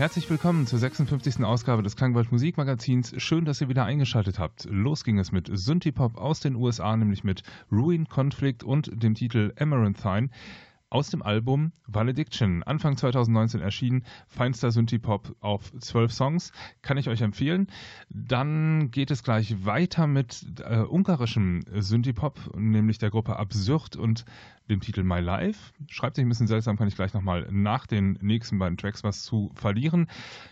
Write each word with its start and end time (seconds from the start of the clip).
Herzlich 0.00 0.30
willkommen 0.30 0.66
zur 0.66 0.78
56. 0.78 1.44
Ausgabe 1.44 1.82
des 1.82 1.94
Klangwald 1.94 2.32
Musikmagazins. 2.32 3.12
Schön, 3.18 3.44
dass 3.44 3.60
ihr 3.60 3.68
wieder 3.68 3.84
eingeschaltet 3.84 4.38
habt. 4.38 4.66
Los 4.70 5.04
ging 5.04 5.18
es 5.18 5.30
mit 5.30 5.50
Synthipop 5.52 6.16
aus 6.16 6.40
den 6.40 6.56
USA, 6.56 6.96
nämlich 6.96 7.22
mit 7.22 7.42
Ruin 7.70 8.08
Conflict 8.08 8.64
und 8.64 8.90
dem 8.94 9.12
Titel 9.14 9.52
Amaranthine 9.58 10.30
aus 10.90 11.08
dem 11.08 11.22
Album 11.22 11.72
Valediction, 11.86 12.64
Anfang 12.64 12.96
2019 12.96 13.60
erschienen, 13.60 14.04
feinster 14.26 14.72
Synthie-Pop 14.72 15.36
auf 15.40 15.72
zwölf 15.78 16.12
Songs, 16.12 16.52
kann 16.82 16.98
ich 16.98 17.08
euch 17.08 17.22
empfehlen. 17.22 17.68
Dann 18.10 18.90
geht 18.90 19.12
es 19.12 19.22
gleich 19.22 19.64
weiter 19.64 20.08
mit 20.08 20.44
äh, 20.68 20.80
ungarischem 20.80 21.62
Synthie-Pop, 21.72 22.56
nämlich 22.56 22.98
der 22.98 23.10
Gruppe 23.10 23.36
Absurd 23.36 23.96
und 23.96 24.24
dem 24.68 24.80
Titel 24.80 25.02
My 25.04 25.20
Life. 25.20 25.72
Schreibt 25.88 26.16
sich 26.16 26.24
ein 26.24 26.28
bisschen 26.28 26.46
seltsam, 26.46 26.76
kann 26.76 26.88
ich 26.88 26.96
gleich 26.96 27.14
nochmal 27.14 27.46
nach 27.50 27.86
den 27.86 28.18
nächsten 28.20 28.58
beiden 28.58 28.76
Tracks 28.76 29.04
was 29.04 29.22
zu 29.22 29.50
verlieren. 29.54 30.08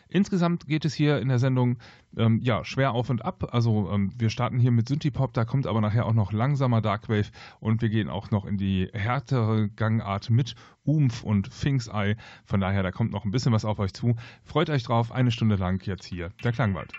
Insgesamt 0.09 0.67
geht 0.67 0.85
es 0.85 0.95
hier 0.95 1.21
in 1.21 1.29
der 1.29 1.39
Sendung 1.39 1.79
ähm, 2.17 2.41
ja 2.43 2.65
schwer 2.65 2.93
auf 2.93 3.11
und 3.11 3.25
ab. 3.25 3.49
Also 3.53 3.91
ähm, 3.93 4.13
wir 4.17 4.31
starten 4.31 4.59
hier 4.59 4.71
mit 4.71 4.89
Synthie-Pop, 4.89 5.35
da 5.35 5.45
kommt 5.45 5.67
aber 5.67 5.81
nachher 5.81 6.07
auch 6.07 6.15
noch 6.15 6.33
langsamer 6.33 6.81
Darkwave 6.81 7.31
und 7.61 7.83
wir 7.83 7.89
gehen 7.89 8.09
auch 8.09 8.31
noch 8.31 8.45
in 8.45 8.57
die 8.57 8.89
härtere 8.93 9.69
Gangart 9.69 10.31
mit 10.31 10.55
Oomph 10.85 11.23
und 11.23 11.51
Things 11.51 11.89
Eye. 11.89 12.17
Von 12.45 12.61
daher, 12.61 12.83
da 12.83 12.91
kommt 12.91 13.13
noch 13.13 13.25
ein 13.25 13.31
bisschen 13.31 13.53
was 13.53 13.65
auf 13.65 13.79
euch 13.79 13.93
zu. 13.93 14.17
Freut 14.45 14.71
euch 14.71 14.85
drauf, 14.85 15.13
eine 15.13 15.31
Stunde 15.31 15.57
lang 15.57 15.85
jetzt 15.87 16.07
hier 16.07 16.31
der 16.43 16.53
Klangwald. 16.53 16.93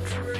Thank 0.00 0.36
you. 0.36 0.37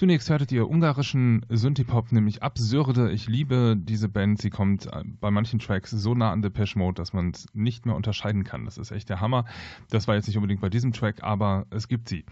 Zunächst 0.00 0.30
hörtet 0.30 0.50
ihr 0.50 0.66
ungarischen 0.66 1.44
Synthie-Pop, 1.50 2.10
nämlich 2.10 2.42
Absurde. 2.42 3.12
Ich 3.12 3.28
liebe 3.28 3.76
diese 3.78 4.08
Band. 4.08 4.40
Sie 4.40 4.48
kommt 4.48 4.86
äh, 4.86 5.04
bei 5.04 5.30
manchen 5.30 5.58
Tracks 5.58 5.90
so 5.90 6.14
nah 6.14 6.32
an 6.32 6.40
Depeche 6.40 6.78
Mode, 6.78 6.94
dass 6.94 7.12
man 7.12 7.32
es 7.32 7.46
nicht 7.52 7.84
mehr 7.84 7.94
unterscheiden 7.94 8.42
kann. 8.42 8.64
Das 8.64 8.78
ist 8.78 8.92
echt 8.92 9.10
der 9.10 9.20
Hammer. 9.20 9.44
Das 9.90 10.08
war 10.08 10.14
jetzt 10.14 10.26
nicht 10.26 10.38
unbedingt 10.38 10.62
bei 10.62 10.70
diesem 10.70 10.94
Track, 10.94 11.22
aber 11.22 11.66
es 11.68 11.86
gibt 11.86 12.08
sie. 12.08 12.24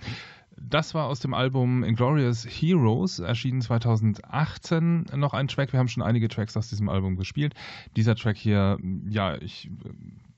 Das 0.56 0.94
war 0.94 1.08
aus 1.08 1.20
dem 1.20 1.34
Album 1.34 1.84
Inglorious 1.84 2.46
Heroes, 2.46 3.18
erschienen 3.18 3.60
2018. 3.60 5.08
Noch 5.16 5.34
ein 5.34 5.46
Track. 5.48 5.74
Wir 5.74 5.78
haben 5.78 5.88
schon 5.88 6.02
einige 6.02 6.28
Tracks 6.28 6.56
aus 6.56 6.70
diesem 6.70 6.88
Album 6.88 7.16
gespielt. 7.16 7.52
Dieser 7.96 8.14
Track 8.14 8.38
hier, 8.38 8.78
ja, 9.10 9.36
ich 9.42 9.70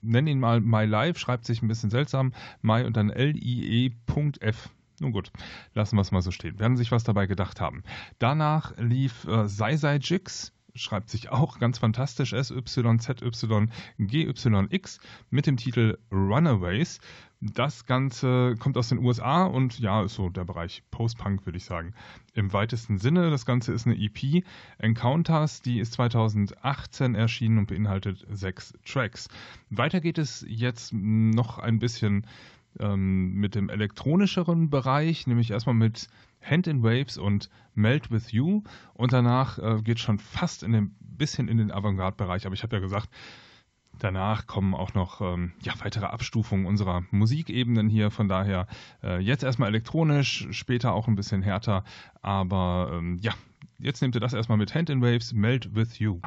nenne 0.01 0.31
ihn 0.31 0.39
mal 0.41 0.59
My 0.59 0.83
Life, 0.83 1.17
schreibt 1.17 1.45
sich 1.45 1.61
ein 1.61 1.69
bisschen 1.69 1.91
seltsam, 1.91 2.33
My 2.61 2.83
und 2.83 2.97
dann 2.97 3.09
L-I-E.F. 3.09 4.69
Nun 5.01 5.11
gut, 5.11 5.31
lassen 5.73 5.97
wir 5.97 6.01
es 6.01 6.11
mal 6.11 6.21
so 6.21 6.29
stehen. 6.29 6.59
Werden 6.59 6.77
sich 6.77 6.91
was 6.91 7.03
dabei 7.03 7.25
gedacht 7.25 7.59
haben. 7.59 7.81
Danach 8.19 8.77
lief 8.77 9.25
äh, 9.25 9.47
Sai 9.47 9.75
Sai 9.75 9.95
Jigs, 9.95 10.53
schreibt 10.75 11.09
sich 11.09 11.29
auch 11.29 11.57
ganz 11.57 11.79
fantastisch 11.79 12.35
SYZYGYX 12.35 13.39
mit 15.31 15.47
dem 15.47 15.57
Titel 15.57 15.97
Runaways. 16.11 16.99
Das 17.41 17.87
Ganze 17.87 18.55
kommt 18.59 18.77
aus 18.77 18.89
den 18.89 18.99
USA 18.99 19.45
und 19.45 19.79
ja, 19.79 20.03
ist 20.03 20.13
so 20.13 20.29
der 20.29 20.45
Bereich 20.45 20.83
Post-Punk, 20.91 21.47
würde 21.47 21.57
ich 21.57 21.65
sagen. 21.65 21.95
Im 22.35 22.53
weitesten 22.53 22.99
Sinne, 22.99 23.31
das 23.31 23.47
Ganze 23.47 23.73
ist 23.73 23.87
eine 23.87 23.97
EP, 23.99 24.43
Encounters, 24.77 25.63
die 25.63 25.79
ist 25.79 25.93
2018 25.93 27.15
erschienen 27.15 27.57
und 27.57 27.65
beinhaltet 27.65 28.23
sechs 28.29 28.75
Tracks. 28.85 29.29
Weiter 29.71 29.99
geht 29.99 30.19
es 30.19 30.45
jetzt 30.47 30.93
noch 30.93 31.57
ein 31.57 31.79
bisschen 31.79 32.27
ähm, 32.79 33.33
mit 33.33 33.55
dem 33.55 33.69
elektronischeren 33.69 34.69
Bereich, 34.69 35.27
nämlich 35.27 35.51
erstmal 35.51 35.75
mit 35.75 36.07
Hand 36.41 36.67
in 36.67 36.83
Waves 36.83 37.17
und 37.17 37.49
Melt 37.75 38.11
with 38.11 38.31
You 38.31 38.63
und 38.93 39.13
danach 39.13 39.59
äh, 39.59 39.81
geht 39.81 39.99
schon 39.99 40.19
fast 40.19 40.63
in 40.63 40.75
ein 40.75 40.95
bisschen 40.99 41.47
in 41.47 41.57
den 41.57 41.71
Avantgarde-Bereich, 41.71 42.45
aber 42.45 42.55
ich 42.55 42.63
habe 42.63 42.75
ja 42.75 42.81
gesagt, 42.81 43.09
Danach 43.99 44.47
kommen 44.47 44.73
auch 44.73 44.95
noch 44.95 45.21
ähm, 45.21 45.51
ja, 45.61 45.73
weitere 45.83 46.05
Abstufungen 46.05 46.65
unserer 46.65 47.03
Musikebenen 47.11 47.87
hier. 47.87 48.09
Von 48.09 48.27
daher 48.27 48.65
äh, 49.03 49.19
jetzt 49.19 49.43
erstmal 49.43 49.69
elektronisch, 49.69 50.47
später 50.49 50.93
auch 50.93 51.07
ein 51.07 51.15
bisschen 51.15 51.43
härter. 51.43 51.83
Aber 52.21 52.91
ähm, 52.93 53.19
ja, 53.21 53.33
jetzt 53.77 54.01
nehmt 54.01 54.15
ihr 54.15 54.21
das 54.21 54.33
erstmal 54.33 54.57
mit 54.57 54.73
Hand 54.73 54.89
in 54.89 55.01
Waves, 55.01 55.33
Melt 55.33 55.75
with 55.75 55.99
You. 55.99 56.19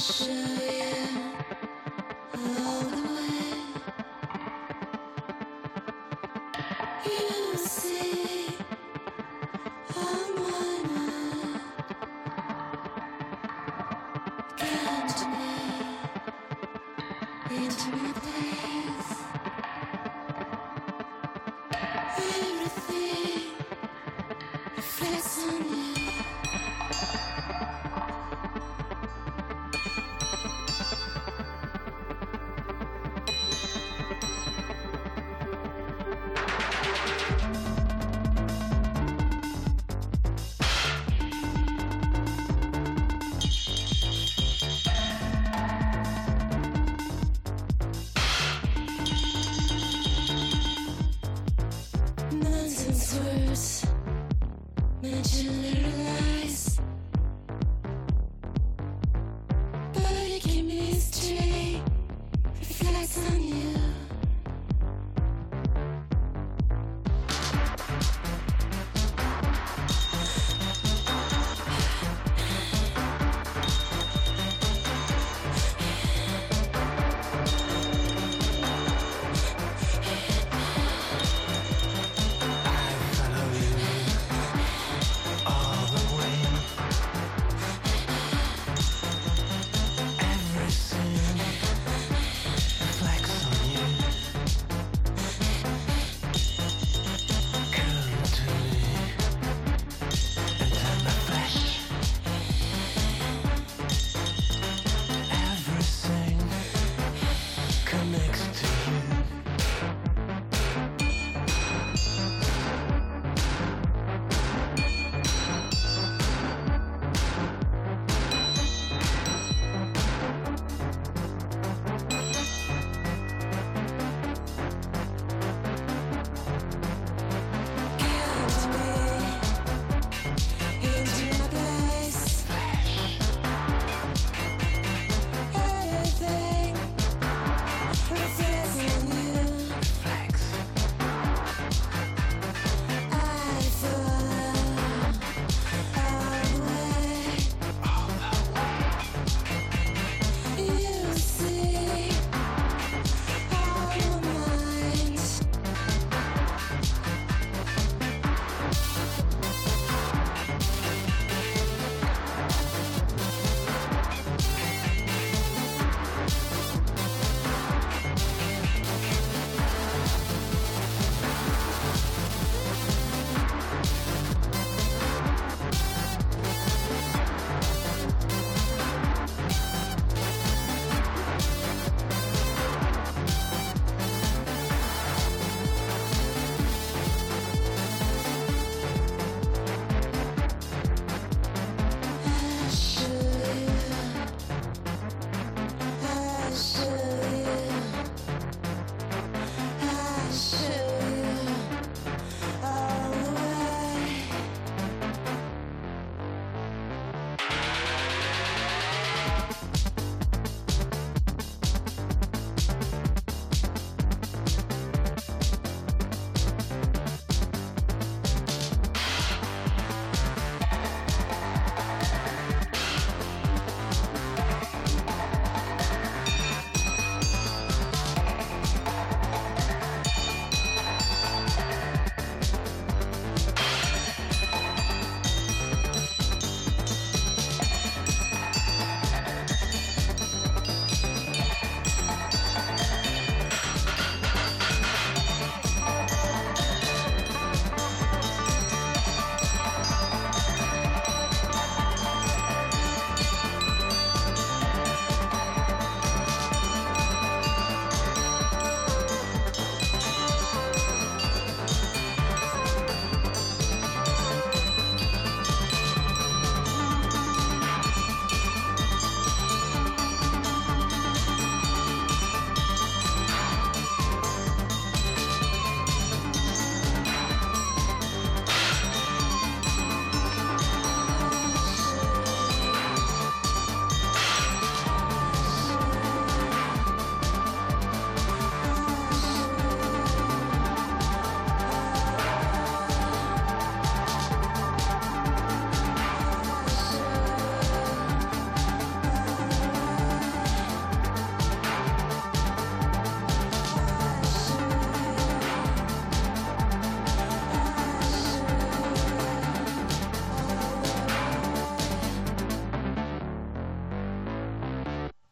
should 0.00 0.69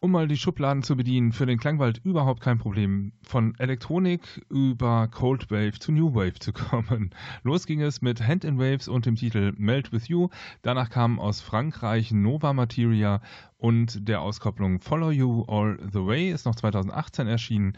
um 0.09 0.13
mal 0.13 0.27
die 0.27 0.39
Schubladen 0.39 0.83
zu 0.83 0.97
bedienen, 0.97 1.33
für 1.33 1.45
den 1.45 1.59
Klangwald 1.59 2.01
überhaupt 2.03 2.41
kein 2.41 2.57
Problem, 2.57 3.13
von 3.23 3.55
Elektronik 3.59 4.43
über 4.49 5.07
Cold 5.09 5.51
Wave 5.51 5.79
zu 5.79 5.93
New 5.93 6.15
Wave 6.15 6.39
zu 6.39 6.53
kommen. 6.55 7.11
Los 7.43 7.67
ging 7.67 7.83
es 7.83 8.01
mit 8.01 8.27
Hand 8.27 8.43
in 8.43 8.59
Waves 8.59 8.89
und 8.89 9.05
dem 9.05 9.17
Titel 9.17 9.53
Melt 9.59 9.93
With 9.93 10.09
You. 10.09 10.29
Danach 10.63 10.89
kamen 10.89 11.19
aus 11.19 11.43
Frankreich 11.43 12.11
Nova 12.11 12.55
Materia 12.55 13.21
und 13.59 14.09
der 14.09 14.23
Auskopplung 14.23 14.81
Follow 14.81 15.11
You 15.11 15.43
All 15.43 15.79
the 15.93 16.07
Way, 16.07 16.33
ist 16.33 16.47
noch 16.47 16.55
2018 16.55 17.27
erschienen. 17.27 17.75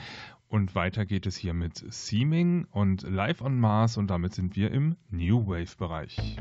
Und 0.47 0.77
weiter 0.77 1.07
geht 1.07 1.27
es 1.27 1.37
hier 1.37 1.53
mit 1.53 1.85
Seeming 1.93 2.67
und 2.71 3.03
Live 3.03 3.43
on 3.43 3.59
Mars 3.59 3.97
und 3.97 4.09
damit 4.09 4.35
sind 4.35 4.55
wir 4.55 4.71
im 4.71 4.95
New 5.11 5.49
Wave-Bereich. 5.49 6.37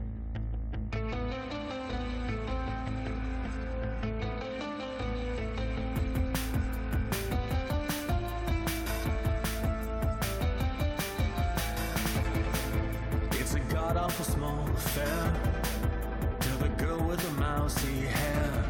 to 16.39 16.49
the 16.57 16.69
girl 16.77 16.99
with 17.01 17.19
the 17.19 17.31
mousy 17.41 18.05
hair. 18.05 18.63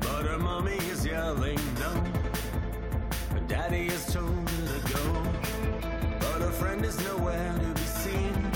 But 0.00 0.26
her 0.26 0.38
mommy 0.38 0.76
is 0.90 1.06
yelling 1.06 1.58
no, 1.78 1.90
her 3.32 3.40
daddy 3.46 3.88
has 3.90 4.12
told 4.12 4.50
her 4.50 4.78
to 4.78 4.92
go. 4.92 5.22
But 6.18 6.40
her 6.40 6.50
friend 6.50 6.84
is 6.84 6.98
nowhere 7.04 7.54
to 7.58 7.80
be 7.80 7.80
seen. 7.80 8.50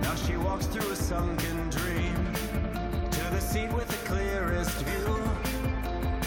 Now 0.00 0.14
she 0.16 0.36
walks 0.36 0.66
through 0.66 0.90
a 0.90 0.96
sunken 0.96 1.70
dream 1.70 2.16
to 3.10 3.24
the 3.30 3.40
seat 3.40 3.72
with 3.72 3.86
the 3.86 4.08
clearest 4.08 4.76
view. 4.82 5.14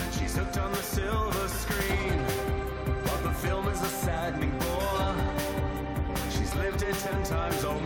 And 0.02 0.14
she's 0.14 0.36
hooked 0.36 0.56
on 0.56 0.72
the 0.72 0.82
silver 0.82 1.48
screen. 1.48 2.24
But 3.04 3.22
the 3.24 3.34
film 3.46 3.68
is 3.68 3.82
a 3.82 3.88
saddening 3.88 4.58
bore. 4.58 5.14
She's 6.30 6.54
lived 6.54 6.82
it 6.82 6.94
ten 6.94 7.22
times 7.24 7.62
or 7.62 7.74
more. 7.74 7.85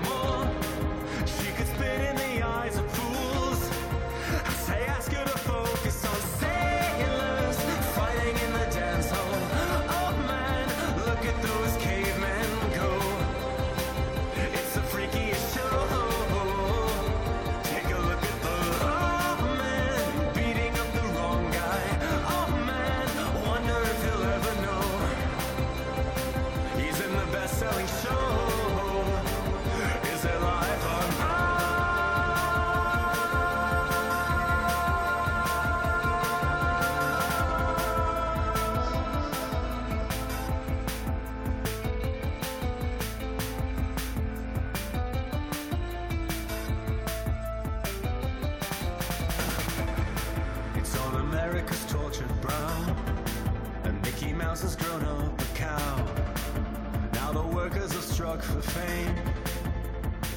struck 58.30 58.42
for 58.42 58.70
fame. 58.70 59.16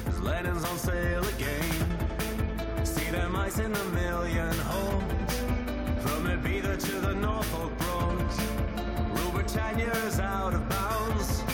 His 0.06 0.20
Lenin's 0.20 0.64
on 0.64 0.78
sale 0.78 1.24
again. 1.36 2.84
See 2.84 3.08
them 3.10 3.32
mice 3.32 3.58
in 3.58 3.72
a 3.72 3.84
million 3.90 4.52
homes. 4.70 5.34
From 6.02 6.26
Ibiza 6.26 6.76
to 6.86 7.00
the 7.06 7.14
Norfolk 7.14 7.72
Broads. 7.78 8.38
Rupert 9.16 9.46
Chania 9.46 9.94
is 10.06 10.18
out 10.18 10.54
of 10.54 10.68
bounds. 10.68 11.44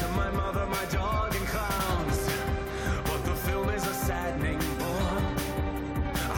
To 0.00 0.08
my 0.08 0.30
mother, 0.32 0.66
my 0.66 0.84
dog, 0.90 1.34
and 1.34 1.46
clowns. 1.46 2.20
But 3.04 3.24
the 3.24 3.34
film 3.46 3.70
is 3.70 3.86
a 3.86 3.94
saddening 3.94 4.58
bore. 4.78 5.22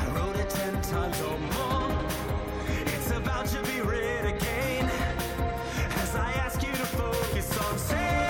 I 0.01 0.05
wrote 0.15 0.37
it 0.37 0.51
ten 0.51 0.81
times 0.83 1.21
or 1.21 1.39
more. 1.57 1.91
It's 2.95 3.11
about 3.11 3.47
to 3.47 3.61
be 3.65 3.81
written 3.81 4.27
again. 4.37 4.89
As 6.03 6.15
I 6.15 6.31
ask 6.45 6.62
you 6.62 6.73
to 6.73 6.87
focus 6.87 7.59
on 7.59 7.79
sale. 7.79 8.26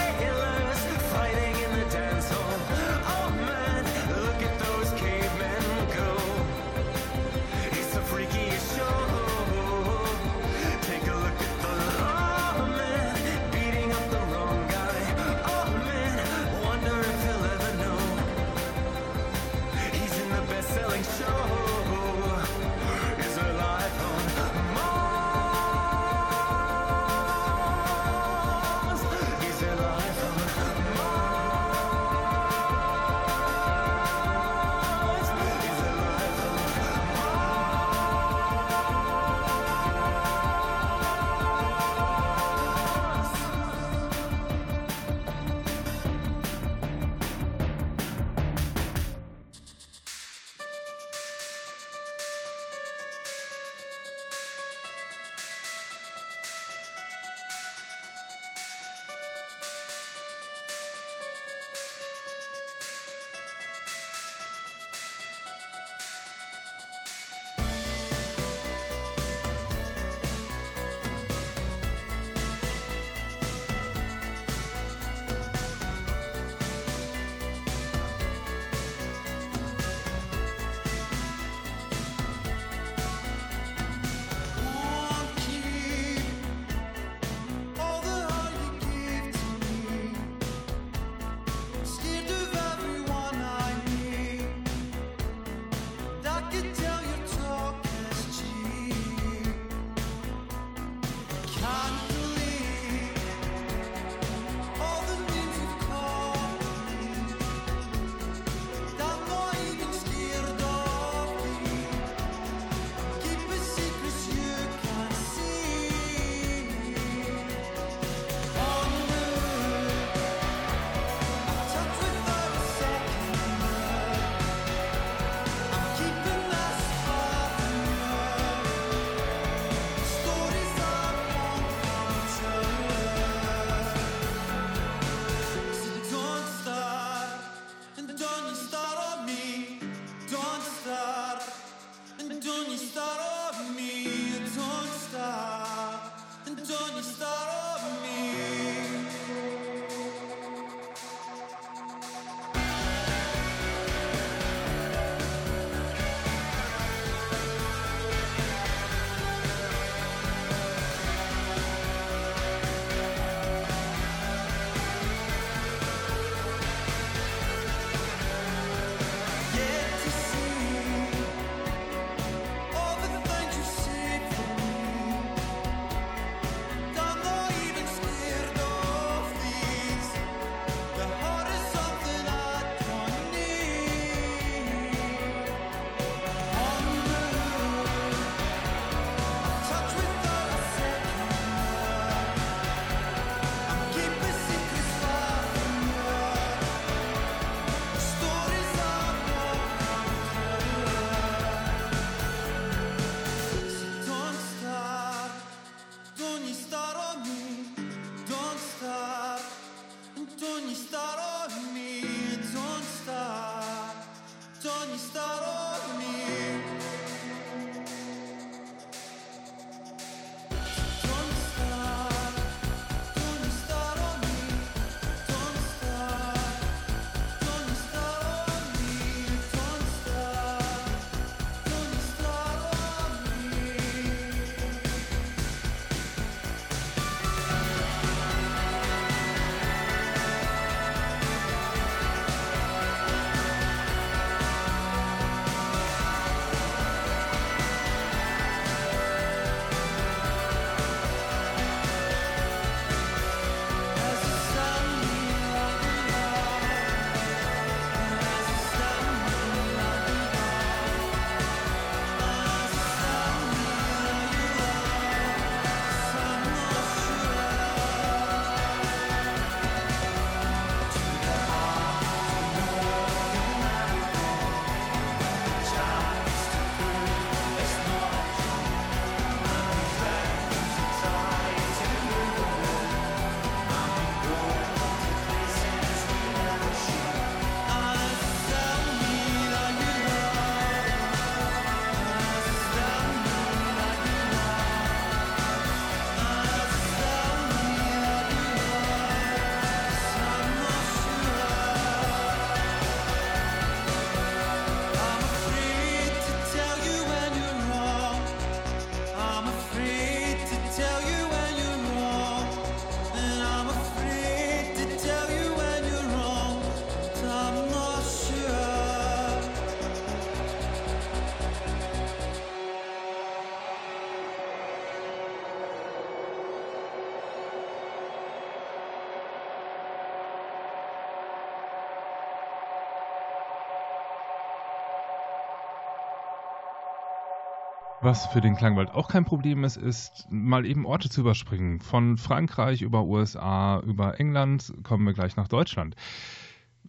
Was 338.02 338.26
für 338.26 338.42
den 338.42 338.56
Klangwald 338.56 338.90
auch 338.90 339.08
kein 339.08 339.24
Problem 339.24 339.64
ist, 339.64 339.76
ist 339.76 340.26
mal 340.30 340.66
eben 340.66 340.84
Orte 340.84 341.08
zu 341.08 341.22
überspringen. 341.22 341.80
Von 341.80 342.18
Frankreich 342.18 342.82
über 342.82 343.04
USA, 343.04 343.80
über 343.80 344.20
England 344.20 344.72
kommen 344.82 345.06
wir 345.06 345.14
gleich 345.14 345.36
nach 345.36 345.48
Deutschland. 345.48 345.96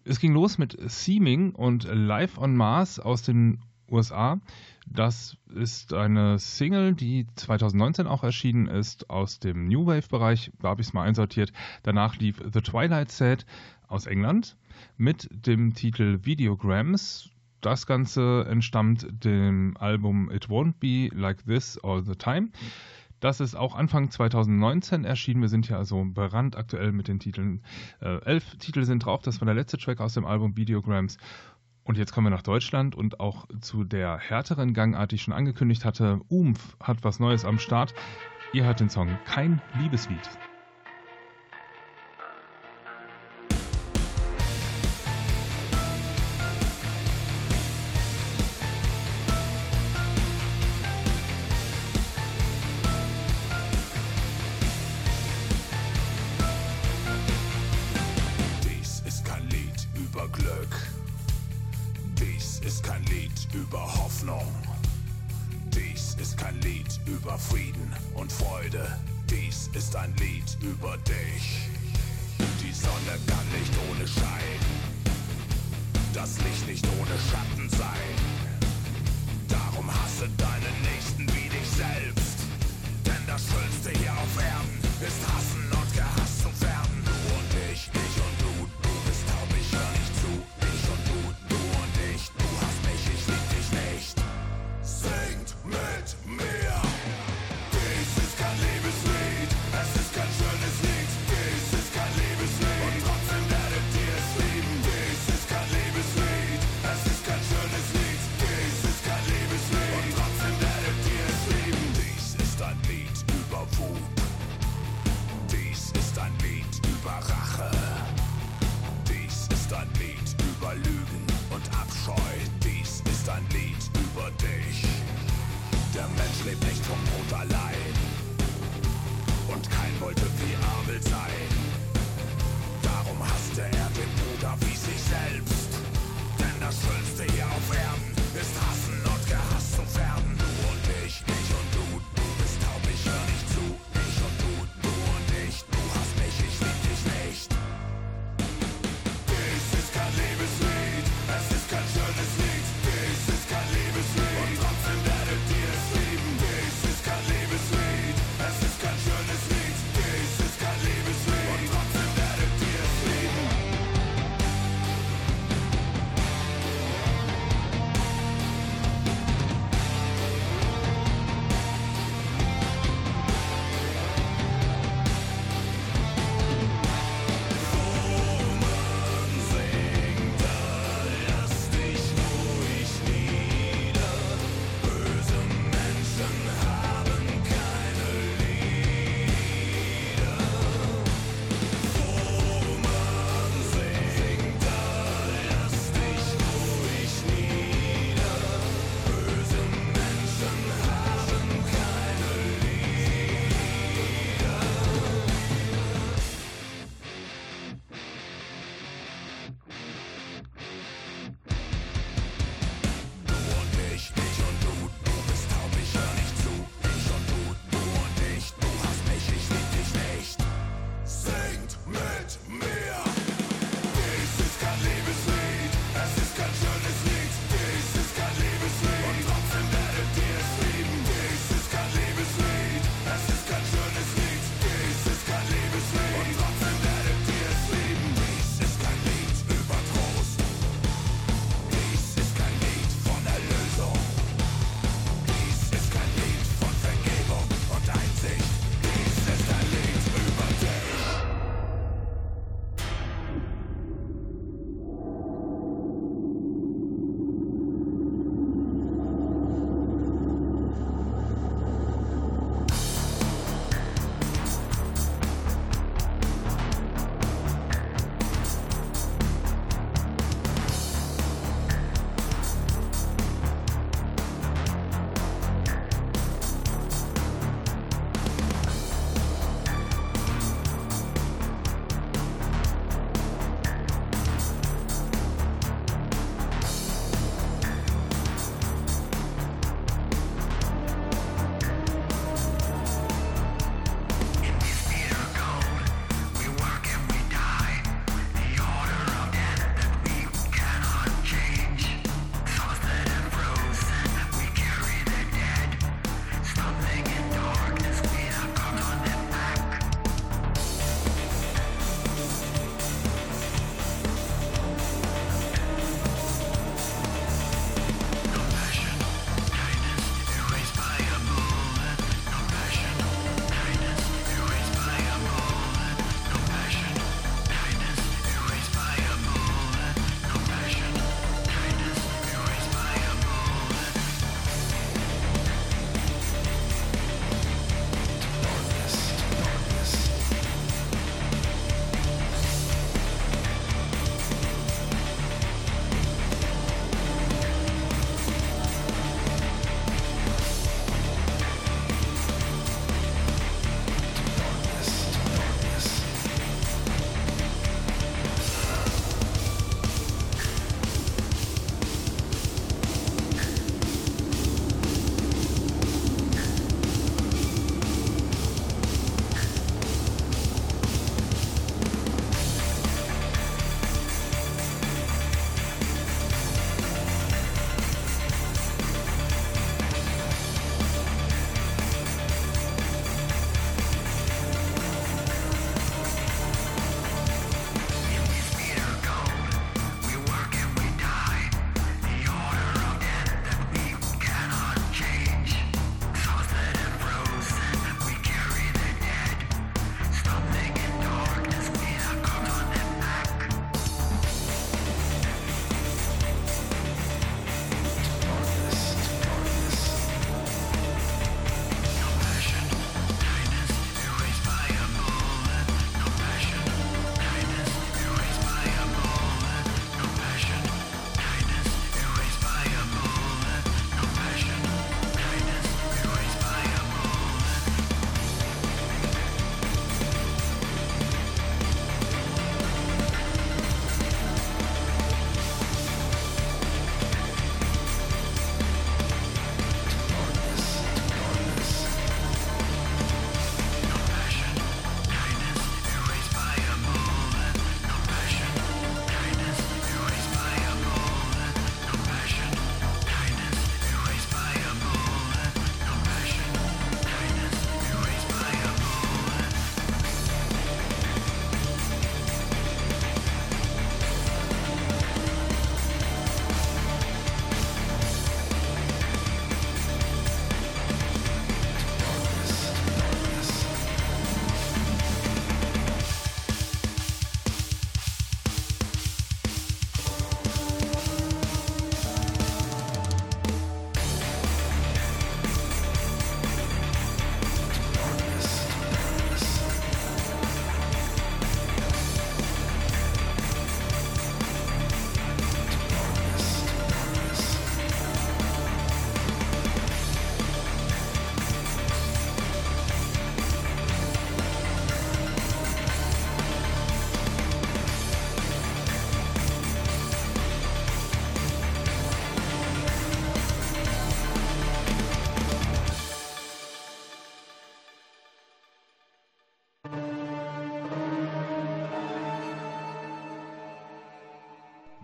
Es 0.03 0.19
ging 0.19 0.33
los 0.33 0.57
mit 0.57 0.77
Seeming 0.79 1.55
und 1.55 1.85
Live 1.85 2.37
on 2.37 2.55
Mars 2.55 2.99
aus 2.99 3.21
den 3.21 3.61
USA. 3.89 4.39
Das 4.85 5.37
ist 5.53 5.93
eine 5.93 6.39
Single, 6.39 6.93
die 6.93 7.25
2019 7.35 8.05
auch 8.05 8.23
erschienen 8.23 8.67
ist, 8.67 9.09
aus 9.09 9.39
dem 9.39 9.67
New 9.67 9.85
Wave-Bereich. 9.85 10.51
Da 10.59 10.69
habe 10.69 10.81
ich 10.81 10.87
es 10.87 10.93
mal 10.93 11.03
einsortiert. 11.03 11.53
Danach 11.83 12.17
lief 12.17 12.41
The 12.53 12.61
Twilight 12.61 13.11
Set 13.11 13.45
aus 13.87 14.05
England 14.07 14.57
mit 14.97 15.29
dem 15.31 15.73
Titel 15.73 16.19
Videograms. 16.23 17.29
Das 17.61 17.85
Ganze 17.85 18.45
entstammt 18.47 19.07
dem 19.09 19.75
Album 19.77 20.29
It 20.31 20.47
Won't 20.47 20.75
Be 20.79 21.09
Like 21.15 21.45
This 21.45 21.77
All 21.83 22.03
the 22.03 22.15
Time. 22.15 22.49
Das 23.19 23.39
ist 23.39 23.55
auch 23.55 23.75
Anfang 23.75 24.11
2019 24.11 25.03
erschienen. 25.03 25.41
Wir 25.41 25.49
sind 25.49 25.65
hier 25.65 25.77
also 25.77 26.05
brandaktuell 26.05 26.91
mit 26.91 27.07
den 27.07 27.19
Titeln. 27.19 27.63
Äh, 27.99 28.23
elf 28.25 28.57
Titel 28.57 28.83
sind 28.83 29.05
drauf. 29.05 29.23
Das 29.23 29.41
war 29.41 29.47
der 29.47 29.55
letzte 29.55 29.77
Track 29.77 30.01
aus 30.01 30.13
dem 30.13 30.25
Album 30.25 30.55
Videograms. 30.55 31.17
Und 31.83 31.97
jetzt 31.97 32.11
kommen 32.11 32.27
wir 32.27 32.31
nach 32.31 32.43
Deutschland 32.43 32.95
und 32.95 33.19
auch 33.19 33.47
zu 33.61 33.85
der 33.85 34.19
härteren 34.19 34.73
Gangart, 34.73 35.11
die 35.11 35.15
ich 35.15 35.23
schon 35.23 35.33
angekündigt 35.33 35.85
hatte. 35.85 36.19
Umf 36.27 36.77
hat 36.83 37.03
was 37.03 37.19
Neues 37.19 37.45
am 37.45 37.59
Start. 37.59 37.95
Ihr 38.53 38.65
hört 38.65 38.81
den 38.81 38.89
Song 38.89 39.17
Kein 39.25 39.61
Liebeslied. 39.79 40.29
das 76.27 76.43
Licht 76.45 76.67
nicht 76.67 76.85
ohne 76.99 77.15
Schatten 77.29 77.69
sein. 77.69 78.15
Darum 79.47 79.89
hasse 79.89 80.27
deinen 80.37 80.81
Nächsten 80.83 81.25
wie 81.27 81.49
dich 81.49 81.69
selbst. 81.69 82.39
Denn 83.05 83.23
das 83.27 83.41
Schönste 83.43 83.97
hier 83.97 84.11
auf 84.11 84.43
Erden 84.43 85.07
ist 85.07 85.21
Hassen. 85.33 85.66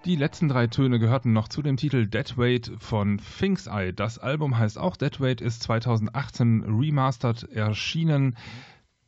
Die 0.05 0.17
letzten 0.17 0.49
drei 0.49 0.67
Töne 0.67 0.99
gehörten 0.99 1.31
noch 1.31 1.47
zu 1.47 1.61
dem 1.61 1.77
Titel 1.77 2.07
Dead 2.07 2.37
Weight 2.37 2.73
von 2.77 3.19
Finks 3.19 3.67
Eye. 3.67 3.93
Das 3.93 4.19
Album 4.19 4.57
heißt 4.57 4.77
auch 4.77 4.97
Dead 4.97 5.17
Weight, 5.21 5.39
ist 5.39 5.63
2018 5.63 6.63
remastered 6.63 7.43
erschienen. 7.51 8.35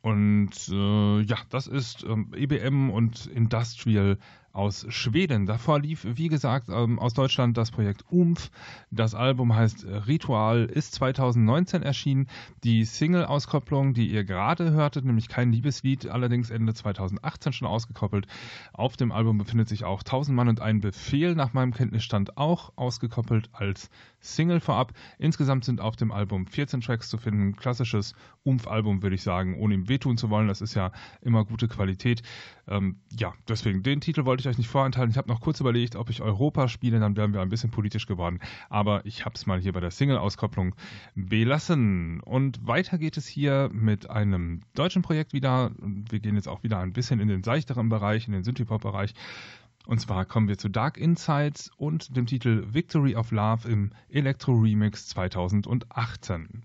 Und 0.00 0.52
äh, 0.70 1.20
ja, 1.20 1.36
das 1.50 1.66
ist 1.66 2.02
ähm, 2.04 2.32
EBM 2.34 2.88
und 2.88 3.26
Industrial 3.26 4.16
aus 4.56 4.86
Schweden. 4.88 5.44
Davor 5.44 5.80
lief, 5.80 6.06
wie 6.08 6.28
gesagt, 6.28 6.68
ähm, 6.70 6.98
aus 6.98 7.12
Deutschland 7.12 7.56
das 7.56 7.70
Projekt 7.70 8.04
UMF. 8.10 8.50
Das 8.90 9.14
Album 9.14 9.54
heißt 9.54 9.84
Ritual, 10.06 10.64
ist 10.64 10.94
2019 10.94 11.82
erschienen. 11.82 12.26
Die 12.64 12.84
Single-Auskopplung, 12.84 13.92
die 13.92 14.08
ihr 14.08 14.24
gerade 14.24 14.70
hörtet, 14.70 15.04
nämlich 15.04 15.28
kein 15.28 15.52
Liebeslied, 15.52 16.08
allerdings 16.08 16.50
Ende 16.50 16.72
2018 16.72 17.52
schon 17.52 17.68
ausgekoppelt. 17.68 18.26
Auf 18.72 18.96
dem 18.96 19.12
Album 19.12 19.36
befindet 19.36 19.68
sich 19.68 19.84
auch 19.84 20.02
Tausend 20.02 20.34
Mann 20.34 20.48
und 20.48 20.60
ein 20.60 20.80
Befehl, 20.80 21.34
nach 21.34 21.52
meinem 21.52 21.74
Kenntnisstand 21.74 22.38
auch 22.38 22.72
ausgekoppelt 22.76 23.50
als 23.52 23.90
Single 24.20 24.60
vorab. 24.60 24.92
Insgesamt 25.18 25.64
sind 25.64 25.80
auf 25.80 25.96
dem 25.96 26.10
Album 26.10 26.46
14 26.46 26.80
Tracks 26.80 27.08
zu 27.08 27.18
finden. 27.18 27.56
Klassisches 27.56 28.14
Umf-Album, 28.42 29.02
würde 29.02 29.14
ich 29.14 29.22
sagen, 29.22 29.58
ohne 29.58 29.74
ihm 29.74 29.88
wehtun 29.88 30.16
zu 30.16 30.30
wollen. 30.30 30.48
Das 30.48 30.60
ist 30.60 30.74
ja 30.74 30.92
immer 31.20 31.44
gute 31.44 31.68
Qualität. 31.68 32.22
Ähm, 32.68 33.00
ja, 33.10 33.34
deswegen, 33.48 33.82
den 33.82 34.00
Titel 34.00 34.24
wollte 34.24 34.40
ich 34.40 34.45
euch 34.46 34.58
nicht 34.58 34.68
vorenthalten. 34.68 35.10
Ich 35.10 35.18
habe 35.18 35.28
noch 35.28 35.40
kurz 35.40 35.60
überlegt, 35.60 35.96
ob 35.96 36.10
ich 36.10 36.22
Europa 36.22 36.68
spiele, 36.68 37.00
dann 37.00 37.16
wären 37.16 37.32
wir 37.32 37.40
ein 37.40 37.48
bisschen 37.48 37.70
politisch 37.70 38.06
geworden. 38.06 38.40
Aber 38.68 39.04
ich 39.04 39.24
habe 39.24 39.34
es 39.34 39.46
mal 39.46 39.60
hier 39.60 39.72
bei 39.72 39.80
der 39.80 39.90
Single-Auskopplung 39.90 40.74
belassen. 41.14 42.20
Und 42.20 42.66
weiter 42.66 42.98
geht 42.98 43.16
es 43.16 43.26
hier 43.26 43.70
mit 43.72 44.10
einem 44.10 44.62
deutschen 44.74 45.02
Projekt 45.02 45.32
wieder. 45.32 45.70
Wir 45.78 46.20
gehen 46.20 46.36
jetzt 46.36 46.48
auch 46.48 46.62
wieder 46.62 46.78
ein 46.78 46.92
bisschen 46.92 47.20
in 47.20 47.28
den 47.28 47.42
seichteren 47.42 47.88
Bereich, 47.88 48.26
in 48.26 48.32
den 48.32 48.44
Synthie-Pop-Bereich. 48.44 49.14
Und 49.86 50.00
zwar 50.00 50.24
kommen 50.24 50.48
wir 50.48 50.58
zu 50.58 50.68
Dark 50.68 50.98
Insights 50.98 51.70
und 51.76 52.16
dem 52.16 52.26
Titel 52.26 52.66
Victory 52.72 53.14
of 53.14 53.30
Love 53.30 53.68
im 53.68 53.92
Electro 54.08 54.52
Remix 54.52 55.06
2018. 55.06 56.64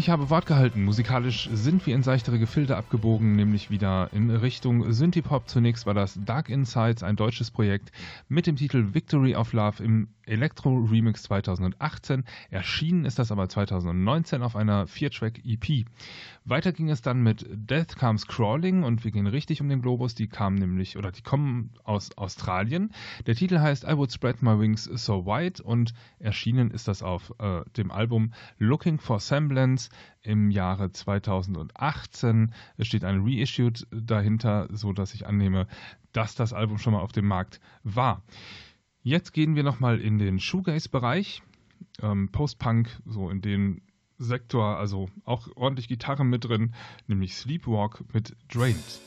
Ich 0.00 0.08
habe 0.08 0.30
Wort 0.30 0.46
gehalten. 0.46 0.84
Musikalisch 0.84 1.50
sind 1.52 1.86
wir 1.86 1.94
in 1.94 2.02
seichtere 2.02 2.38
Gefilde 2.38 2.78
abgebogen, 2.78 3.36
nämlich 3.36 3.68
wieder 3.70 4.08
in 4.14 4.30
Richtung 4.30 4.90
Synthie-Pop. 4.90 5.46
Zunächst 5.46 5.84
war 5.84 5.92
das 5.92 6.18
Dark 6.24 6.48
Insights, 6.48 7.02
ein 7.02 7.16
deutsches 7.16 7.50
Projekt 7.50 7.92
mit 8.26 8.46
dem 8.46 8.56
Titel 8.56 8.94
Victory 8.94 9.36
of 9.36 9.52
Love 9.52 9.84
im 9.84 10.08
Electro 10.24 10.74
Remix 10.90 11.24
2018. 11.24 12.24
Erschienen 12.48 13.04
ist 13.04 13.18
das 13.18 13.30
aber 13.30 13.50
2019 13.50 14.42
auf 14.42 14.56
einer 14.56 14.86
Vier-Track 14.86 15.42
EP. 15.44 15.84
Weiter 16.44 16.72
ging 16.72 16.88
es 16.88 17.02
dann 17.02 17.22
mit 17.22 17.46
Death 17.50 17.96
Comes 17.96 18.26
Crawling 18.26 18.82
und 18.82 19.04
wir 19.04 19.10
gehen 19.10 19.26
richtig 19.26 19.60
um 19.60 19.68
den 19.68 19.82
Globus. 19.82 20.14
Die 20.14 20.26
kamen 20.26 20.56
nämlich, 20.56 20.96
oder 20.96 21.12
die 21.12 21.22
kommen 21.22 21.72
aus 21.84 22.16
Australien. 22.16 22.92
Der 23.26 23.34
Titel 23.34 23.58
heißt 23.58 23.84
I 23.84 23.96
Would 23.96 24.10
Spread 24.10 24.42
My 24.42 24.58
Wings 24.58 24.84
So 24.84 25.26
Wide 25.26 25.62
und 25.62 25.92
erschienen 26.18 26.70
ist 26.70 26.88
das 26.88 27.02
auf 27.02 27.34
äh, 27.38 27.62
dem 27.76 27.90
Album 27.90 28.32
Looking 28.58 28.98
for 28.98 29.20
Semblance 29.20 29.90
im 30.22 30.50
Jahre 30.50 30.90
2018. 30.90 32.54
Es 32.78 32.86
steht 32.86 33.04
ein 33.04 33.20
Reissued 33.22 33.86
dahinter, 33.90 34.66
so 34.70 34.92
dass 34.92 35.14
ich 35.14 35.26
annehme, 35.26 35.66
dass 36.12 36.34
das 36.34 36.52
Album 36.52 36.78
schon 36.78 36.94
mal 36.94 37.00
auf 37.00 37.12
dem 37.12 37.26
Markt 37.26 37.60
war. 37.82 38.22
Jetzt 39.02 39.32
gehen 39.32 39.56
wir 39.56 39.62
nochmal 39.62 40.00
in 40.00 40.18
den 40.18 40.38
Shoegaze-Bereich. 40.38 41.42
Ähm, 42.02 42.30
Post-Punk, 42.30 43.00
so 43.06 43.30
in 43.30 43.40
den 43.40 43.82
Sektor, 44.20 44.76
also 44.76 45.08
auch 45.24 45.48
ordentlich 45.56 45.88
Gitarren 45.88 46.28
mit 46.28 46.44
drin, 46.44 46.74
nämlich 47.08 47.36
Sleepwalk 47.36 48.04
mit 48.12 48.36
Drained. 48.52 49.00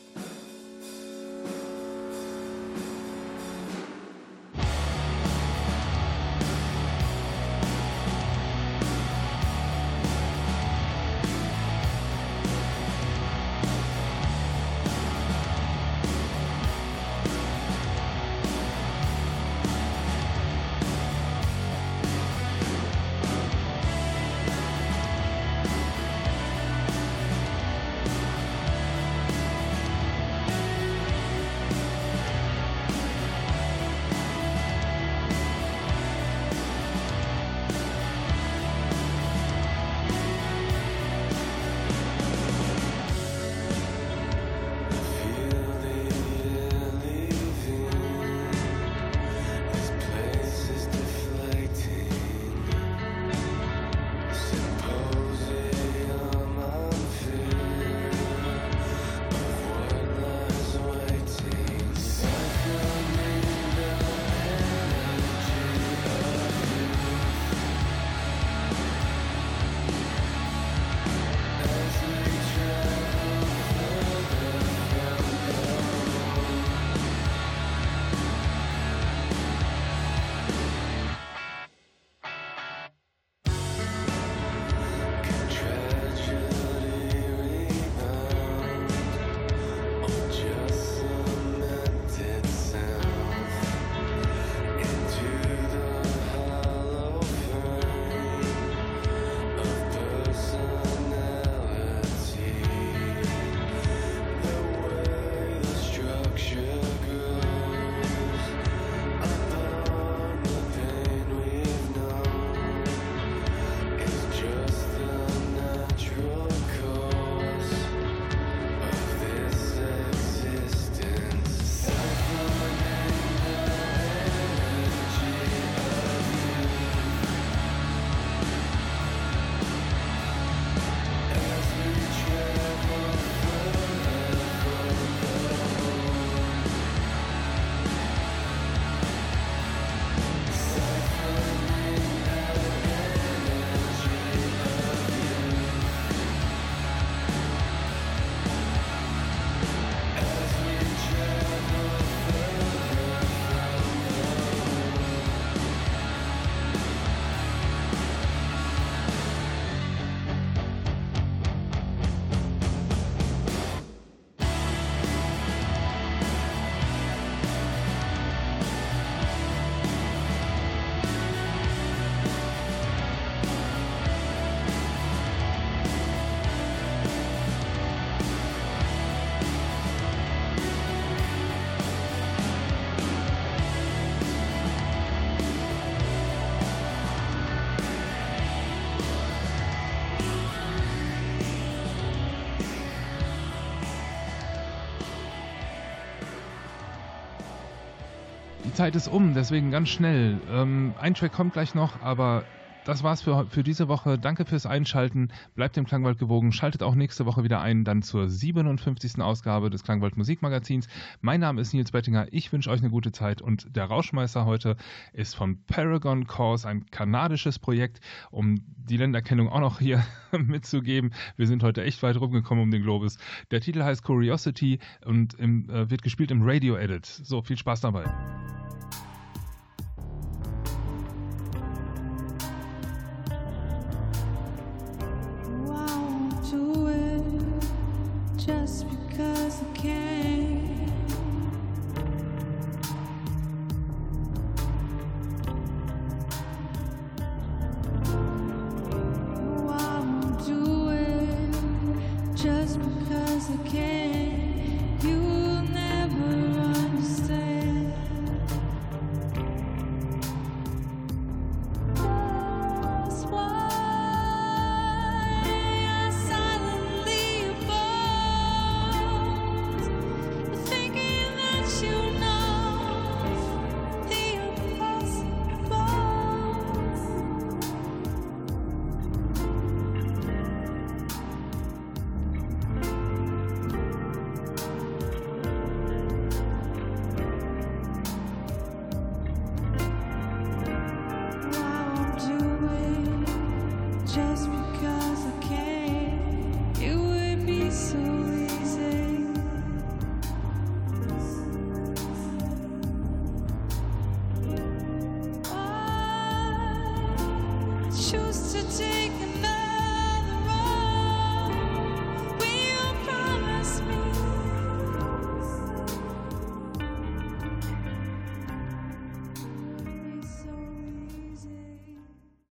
Zeit 198.84 198.98
ist 198.98 199.08
um, 199.08 199.34
deswegen 199.34 199.72
ganz 199.72 199.88
schnell. 199.88 200.42
Ähm, 200.52 200.94
ein 201.00 201.14
Track 201.14 201.32
kommt 201.32 201.54
gleich 201.54 201.74
noch, 201.74 202.02
aber 202.02 202.44
das 202.84 203.02
war's 203.02 203.22
für, 203.22 203.46
für 203.50 203.64
diese 203.64 203.88
Woche. 203.88 204.20
Danke 204.20 204.44
fürs 204.44 204.66
Einschalten. 204.66 205.30
Bleibt 205.56 205.78
dem 205.78 205.86
Klangwald 205.86 206.20
gewogen. 206.20 206.52
Schaltet 206.52 206.84
auch 206.84 206.94
nächste 206.94 207.26
Woche 207.26 207.46
wieder 207.46 207.62
ein, 207.62 207.86
dann 207.86 208.02
zur 208.02 208.28
57. 208.28 209.22
Ausgabe 209.22 209.70
des 209.70 209.84
Klangwald 209.84 210.18
Musikmagazins. 210.18 210.90
Mein 211.22 211.40
Name 211.40 211.62
ist 211.62 211.74
Nils 211.74 211.92
Bettinger. 211.92 212.28
Ich 212.32 212.52
wünsche 212.52 212.70
euch 212.70 212.82
eine 212.82 212.90
gute 212.90 213.14
Zeit 213.14 213.42
und 213.42 213.74
der 213.74 213.86
Rauschmeister 213.86 214.46
heute 214.46 214.76
ist 215.14 215.34
von 215.34 215.64
Paragon 215.64 216.28
Cause, 216.28 216.68
ein 216.68 216.86
kanadisches 216.88 217.60
Projekt, 217.60 218.02
um 218.32 218.58
die 218.68 218.98
Länderkennung 218.98 219.48
auch 219.48 219.62
noch 219.62 219.80
hier 219.80 220.04
mitzugeben. 220.38 221.14
Wir 221.38 221.48
sind 221.48 221.64
heute 221.64 221.84
echt 221.86 222.04
weit 222.04 222.20
rumgekommen 222.20 222.66
um 222.66 222.72
den 222.72 222.84
Globus. 222.84 223.18
Der 223.50 223.62
Titel 223.62 223.82
heißt 223.82 224.04
Curiosity 224.04 224.80
und 225.06 225.36
im, 225.36 225.70
äh, 225.70 225.90
wird 225.90 226.04
gespielt 226.04 226.32
im 226.32 226.42
Radio 226.44 226.76
Edit. 226.76 227.06
So, 227.06 227.42
viel 227.42 227.58
Spaß 227.58 227.80
dabei. 227.80 228.04